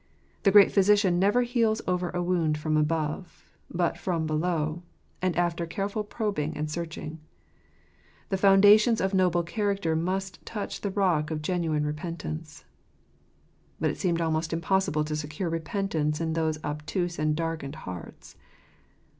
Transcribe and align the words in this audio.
The 0.41 0.49
great 0.51 0.69
Physican 0.69 1.19
never 1.19 1.43
heals 1.43 1.79
over 1.87 2.09
a 2.09 2.23
wound 2.23 2.57
from 2.57 2.75
above, 2.75 3.53
but 3.69 3.99
from 3.99 4.25
below, 4.25 4.81
and 5.21 5.35
after 5.35 5.67
careful 5.67 6.03
probing 6.03 6.57
and 6.57 6.71
searching. 6.71 7.19
The 8.29 8.37
founda 8.37 8.79
tions 8.79 8.99
of 8.99 9.13
noble 9.13 9.43
character 9.43 9.95
must 9.95 10.43
touch 10.43 10.81
the 10.81 10.89
rock 10.89 11.29
of 11.29 11.43
genuine 11.43 11.85
repentance. 11.85 12.65
But 13.79 13.91
it 13.91 13.97
seemed 13.99 14.21
almost 14.21 14.53
impossible 14.53 15.03
to 15.03 15.15
secure 15.15 15.49
repentance 15.51 16.19
in 16.19 16.33
those 16.33 16.57
obtuse 16.63 17.19
and 17.19 17.35
darkened 17.35 17.75
hearts. 17.75 18.35